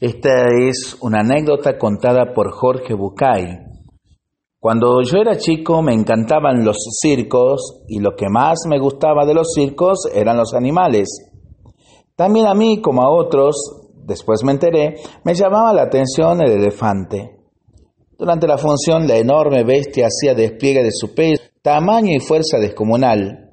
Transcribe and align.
Esta 0.00 0.46
es 0.56 0.96
una 1.00 1.22
anécdota 1.22 1.76
contada 1.76 2.32
por 2.32 2.52
Jorge 2.52 2.94
Bucay. 2.94 3.66
Cuando 4.60 5.02
yo 5.02 5.18
era 5.18 5.36
chico 5.36 5.82
me 5.82 5.92
encantaban 5.92 6.64
los 6.64 6.76
circos 7.00 7.82
y 7.88 7.98
lo 7.98 8.14
que 8.14 8.28
más 8.28 8.60
me 8.68 8.78
gustaba 8.78 9.26
de 9.26 9.34
los 9.34 9.52
circos 9.52 10.08
eran 10.14 10.36
los 10.36 10.54
animales. 10.54 11.08
También 12.14 12.46
a 12.46 12.54
mí, 12.54 12.80
como 12.80 13.02
a 13.02 13.10
otros, 13.10 13.56
después 14.04 14.44
me 14.44 14.52
enteré, 14.52 15.00
me 15.24 15.34
llamaba 15.34 15.72
la 15.72 15.82
atención 15.82 16.42
el 16.42 16.52
elefante. 16.52 17.36
Durante 18.16 18.46
la 18.46 18.56
función 18.56 19.08
la 19.08 19.16
enorme 19.16 19.64
bestia 19.64 20.06
hacía 20.06 20.32
despliegue 20.32 20.84
de 20.84 20.92
su 20.92 21.12
peso, 21.12 21.42
tamaño 21.60 22.14
y 22.14 22.20
fuerza 22.20 22.58
descomunal. 22.58 23.50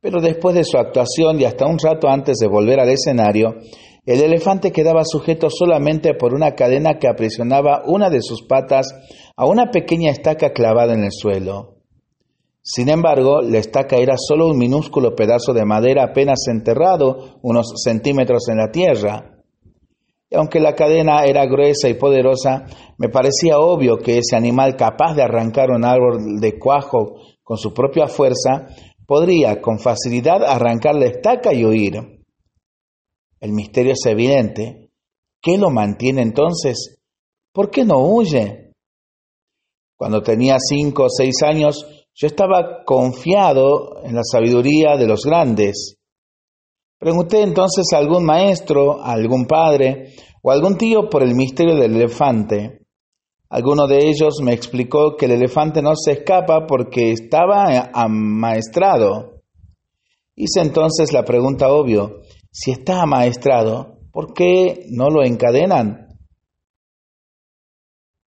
Pero 0.00 0.20
después 0.20 0.56
de 0.56 0.64
su 0.64 0.78
actuación 0.78 1.40
y 1.40 1.44
hasta 1.44 1.64
un 1.64 1.78
rato 1.78 2.08
antes 2.08 2.38
de 2.38 2.48
volver 2.48 2.80
al 2.80 2.88
escenario, 2.88 3.54
el 4.06 4.22
elefante 4.22 4.70
quedaba 4.70 5.02
sujeto 5.04 5.50
solamente 5.50 6.14
por 6.14 6.32
una 6.32 6.54
cadena 6.54 6.98
que 6.98 7.08
aprisionaba 7.08 7.82
una 7.86 8.08
de 8.08 8.22
sus 8.22 8.42
patas 8.42 8.86
a 9.36 9.46
una 9.46 9.72
pequeña 9.72 10.12
estaca 10.12 10.52
clavada 10.52 10.94
en 10.94 11.02
el 11.02 11.10
suelo. 11.10 11.74
Sin 12.62 12.88
embargo, 12.88 13.42
la 13.42 13.58
estaca 13.58 13.96
era 13.96 14.14
solo 14.16 14.46
un 14.46 14.58
minúsculo 14.58 15.14
pedazo 15.14 15.52
de 15.52 15.64
madera 15.64 16.04
apenas 16.04 16.46
enterrado 16.48 17.38
unos 17.42 17.74
centímetros 17.84 18.48
en 18.48 18.58
la 18.58 18.70
tierra. 18.70 19.36
Y 20.30 20.36
aunque 20.36 20.60
la 20.60 20.74
cadena 20.74 21.24
era 21.24 21.46
gruesa 21.46 21.88
y 21.88 21.94
poderosa, 21.94 22.64
me 22.98 23.08
parecía 23.08 23.58
obvio 23.58 23.98
que 23.98 24.18
ese 24.18 24.34
animal 24.34 24.76
capaz 24.76 25.14
de 25.14 25.22
arrancar 25.22 25.70
un 25.70 25.84
árbol 25.84 26.40
de 26.40 26.58
cuajo 26.58 27.16
con 27.44 27.56
su 27.56 27.72
propia 27.72 28.08
fuerza 28.08 28.66
podría 29.06 29.60
con 29.60 29.78
facilidad 29.78 30.42
arrancar 30.44 30.96
la 30.96 31.06
estaca 31.06 31.52
y 31.54 31.64
huir. 31.64 32.15
El 33.46 33.52
misterio 33.52 33.92
es 33.92 34.04
evidente. 34.06 34.90
¿Qué 35.40 35.56
lo 35.56 35.70
mantiene 35.70 36.20
entonces? 36.20 36.98
¿Por 37.52 37.70
qué 37.70 37.84
no 37.84 38.04
huye? 38.04 38.72
Cuando 39.96 40.20
tenía 40.20 40.56
cinco 40.58 41.04
o 41.04 41.08
seis 41.08 41.44
años, 41.44 41.86
yo 42.12 42.26
estaba 42.26 42.82
confiado 42.84 44.02
en 44.02 44.16
la 44.16 44.22
sabiduría 44.24 44.96
de 44.96 45.06
los 45.06 45.24
grandes. 45.24 45.96
Pregunté 46.98 47.42
entonces 47.42 47.84
a 47.92 47.98
algún 47.98 48.24
maestro, 48.24 49.00
a 49.00 49.12
algún 49.12 49.46
padre 49.46 50.14
o 50.42 50.50
a 50.50 50.54
algún 50.54 50.76
tío 50.76 51.08
por 51.08 51.22
el 51.22 51.36
misterio 51.36 51.76
del 51.76 51.94
elefante. 51.94 52.80
Alguno 53.48 53.86
de 53.86 54.08
ellos 54.08 54.40
me 54.42 54.54
explicó 54.54 55.14
que 55.16 55.26
el 55.26 55.32
elefante 55.32 55.82
no 55.82 55.92
se 55.94 56.14
escapa 56.14 56.66
porque 56.66 57.12
estaba 57.12 57.92
amaestrado. 57.94 59.44
Hice 60.34 60.62
entonces 60.62 61.12
la 61.12 61.24
pregunta 61.24 61.70
obvio, 61.70 62.22
si 62.58 62.70
está 62.70 63.02
amaestrado, 63.02 63.98
¿por 64.10 64.32
qué 64.32 64.86
no 64.88 65.10
lo 65.10 65.22
encadenan? 65.22 66.08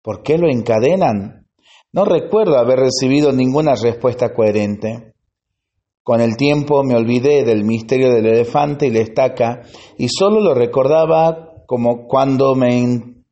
¿Por 0.03 0.22
qué 0.22 0.38
lo 0.38 0.50
encadenan? 0.50 1.47
No 1.94 2.03
recuerdo 2.03 2.58
haber 2.58 2.80
recibido 2.80 3.31
ninguna 3.31 3.75
respuesta 3.75 4.33
coherente. 4.33 5.14
Con 6.03 6.20
el 6.20 6.36
tiempo 6.36 6.83
me 6.83 6.98
olvidé 6.98 7.45
del 7.45 7.64
misterio 7.64 8.14
del 8.14 8.25
elefante 8.25 8.88
y 8.88 8.92
la 8.92 9.00
estaca 9.00 9.61
y 9.98 10.09
solo 10.09 10.42
lo 10.42 10.53
recordaba 10.53 11.64
como 11.66 12.05
cuando 12.05 12.53
me 12.53 12.83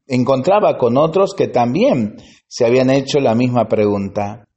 encontraba 0.08 0.78
con 0.78 0.96
otros 0.96 1.34
que 1.36 1.50
también 1.50 2.16
se 2.48 2.66
habían 2.66 2.90
hecho 2.90 3.20
la 3.20 3.36
misma 3.36 3.66
pregunta. 3.68 4.48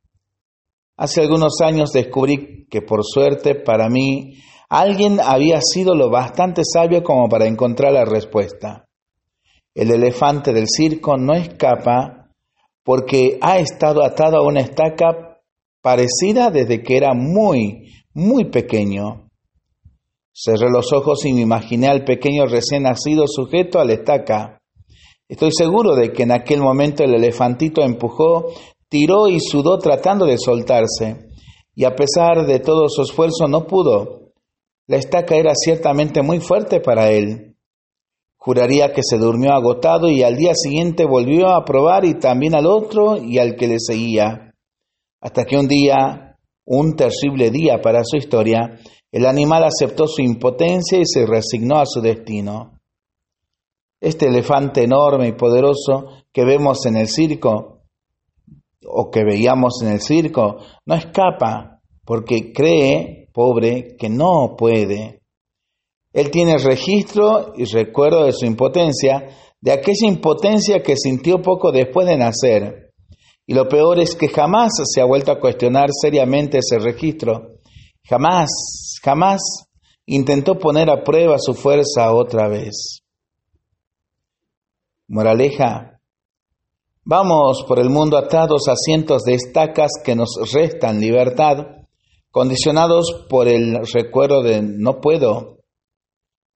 Hace 0.97 1.23
algunos 1.23 1.61
años 1.63 1.91
descubrí 1.91 2.69
que 2.71 2.81
por 2.81 3.05
suerte 3.05 3.57
para 3.57 3.89
mí 3.89 4.35
Alguien 4.69 5.19
había 5.21 5.61
sido 5.63 5.95
lo 5.95 6.11
bastante 6.11 6.63
sabio 6.65 7.03
como 7.03 7.29
para 7.29 7.47
encontrar 7.47 7.93
la 7.93 8.05
respuesta. 8.05 8.87
El 9.75 9.91
elefante 9.91 10.53
del 10.53 10.67
circo 10.69 11.17
no 11.17 11.35
escapa 11.35 12.31
porque 12.85 13.39
ha 13.41 13.59
estado 13.59 14.05
atado 14.05 14.39
a 14.39 14.47
una 14.47 14.61
estaca 14.61 15.41
parecida 15.81 16.51
desde 16.51 16.83
que 16.83 16.97
era 16.97 17.15
muy, 17.15 17.93
muy 18.13 18.47
pequeño. 18.47 19.29
Cerré 20.33 20.71
los 20.71 20.93
ojos 20.93 21.25
y 21.25 21.33
me 21.33 21.41
imaginé 21.41 21.89
al 21.89 22.05
pequeño 22.05 22.47
recién 22.47 22.83
nacido 22.83 23.25
sujeto 23.27 23.79
a 23.79 23.85
la 23.85 23.95
estaca. 23.95 24.61
Estoy 25.29 25.51
seguro 25.53 25.95
de 25.95 26.13
que 26.13 26.23
en 26.23 26.33
aquel 26.33 26.61
momento 26.61 27.05
el 27.05 27.15
elefantito 27.15 27.83
empujó, 27.83 28.47
tiró 28.89 29.29
y 29.29 29.41
sudó 29.41 29.79
tratando 29.79 30.27
de 30.27 30.39
soltarse, 30.39 31.29
y 31.75 31.85
a 31.85 31.95
pesar 31.95 32.47
de 32.47 32.61
todo 32.61 32.89
su 32.89 33.03
esfuerzo 33.03 33.47
no 33.49 33.67
pudo. 33.67 34.28
La 34.89 34.97
estaca 34.97 35.37
era 35.37 35.53
ciertamente 35.55 36.23
muy 36.23 36.41
fuerte 36.41 36.81
para 36.81 37.11
él. 37.11 37.55
Juraría 38.39 38.95
que 38.95 39.03
se 39.03 39.19
durmió 39.19 39.53
agotado 39.53 40.09
y 40.09 40.23
al 40.23 40.37
día 40.37 40.53
siguiente 40.55 41.05
volvió 41.05 41.49
a 41.49 41.67
probar 41.67 42.07
y 42.07 42.15
también 42.15 42.55
al 42.55 42.65
otro 42.65 43.19
y 43.19 43.39
al 43.39 43.55
que 43.55 43.69
le 43.69 43.77
seguía. 43.79 44.55
Hasta 45.21 45.45
que 45.45 45.59
un 45.59 45.69
día, 45.69 46.39
un 46.65 46.97
terrible 46.97 47.51
día 47.51 47.83
para 47.83 48.03
su 48.03 48.17
historia, 48.17 48.79
el 49.13 49.27
animal 49.27 49.65
aceptó 49.65 50.07
su 50.07 50.23
impotencia 50.23 50.99
y 50.99 51.05
se 51.05 51.27
resignó 51.27 51.81
a 51.81 51.87
su 51.87 52.01
destino. 52.01 52.81
Este 54.01 54.29
elefante 54.29 54.85
enorme 54.85 55.29
y 55.29 55.33
poderoso 55.33 56.25
que 56.33 56.47
vemos 56.47 56.87
en 56.87 56.97
el 56.97 57.09
circo, 57.09 57.83
o 58.87 59.11
que 59.11 59.23
veíamos 59.23 59.83
en 59.83 59.93
el 59.93 60.01
circo, 60.01 60.61
no 60.87 60.95
escapa 60.95 61.78
porque 62.09 62.55
cree 62.55 63.29
pobre 63.35 63.95
que 63.99 64.09
no 64.09 64.55
puede. 64.57 65.21
Él 66.15 66.31
tiene 66.31 66.57
registro 66.57 67.53
y 67.55 67.67
recuerdo 67.67 68.25
de 68.25 68.33
su 68.33 68.47
impotencia, 68.47 69.29
de 69.61 69.73
aquella 69.73 70.09
impotencia 70.09 70.83
que 70.83 70.97
sintió 70.97 71.43
poco 71.43 71.71
después 71.71 72.07
de 72.07 72.17
nacer. 72.17 72.95
Y 73.45 73.53
lo 73.53 73.69
peor 73.69 74.01
es 74.01 74.17
que 74.17 74.29
jamás 74.29 74.71
se 74.85 75.03
ha 75.03 75.05
vuelto 75.05 75.33
a 75.33 75.39
cuestionar 75.39 75.91
seriamente 75.93 76.61
ese 76.61 76.79
registro. 76.79 77.59
Jamás, 78.09 78.49
jamás 79.05 79.43
intentó 80.07 80.59
poner 80.59 80.89
a 80.89 81.05
prueba 81.05 81.37
su 81.39 81.53
fuerza 81.53 82.11
otra 82.15 82.49
vez. 82.49 83.03
Moraleja, 85.09 86.01
vamos 87.05 87.67
por 87.69 87.79
el 87.79 87.91
mundo 87.91 88.17
atados 88.17 88.67
a 88.67 88.77
cientos 88.77 89.25
de 89.25 89.35
estacas 89.35 89.91
que 90.03 90.17
nos 90.17 90.31
restan 90.55 91.01
libertad 91.01 91.79
condicionados 92.31 93.27
por 93.29 93.49
el 93.49 93.79
recuerdo 93.93 94.43
de 94.43 94.63
no 94.63 95.01
puedo. 95.01 95.59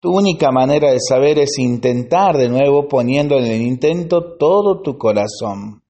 Tu 0.01 0.11
única 0.11 0.51
manera 0.51 0.91
de 0.91 0.99
saber 1.01 1.39
es 1.39 1.59
intentar 1.59 2.37
de 2.37 2.49
nuevo 2.49 2.89
poniendo 2.89 3.39
en 3.39 3.47
el 3.47 3.63
intento 3.63 4.37
todo 4.37 4.83
tu 4.83 4.99
corazón. 4.99 5.83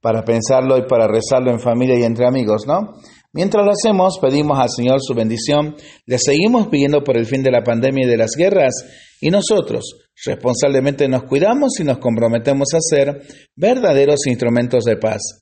Para 0.00 0.24
pensarlo 0.24 0.76
y 0.76 0.86
para 0.86 1.06
rezarlo 1.06 1.50
en 1.50 1.60
familia 1.60 1.98
y 1.98 2.02
entre 2.02 2.26
amigos, 2.26 2.66
¿no? 2.66 2.94
Mientras 3.32 3.64
lo 3.64 3.72
hacemos, 3.72 4.18
pedimos 4.20 4.58
al 4.58 4.68
Señor 4.68 4.98
su 5.00 5.14
bendición, 5.14 5.74
le 6.04 6.18
seguimos 6.18 6.66
pidiendo 6.66 7.02
por 7.02 7.16
el 7.16 7.24
fin 7.24 7.42
de 7.42 7.50
la 7.50 7.62
pandemia 7.62 8.04
y 8.04 8.10
de 8.10 8.18
las 8.18 8.32
guerras, 8.36 8.74
y 9.22 9.30
nosotros 9.30 10.10
responsablemente 10.26 11.08
nos 11.08 11.22
cuidamos 11.22 11.80
y 11.80 11.84
nos 11.84 11.96
comprometemos 11.98 12.68
a 12.74 12.80
ser 12.80 13.22
verdaderos 13.56 14.26
instrumentos 14.26 14.84
de 14.84 14.98
paz. 14.98 15.41